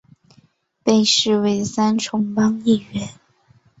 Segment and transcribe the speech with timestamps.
[0.83, 3.07] 被视为三重帮一员。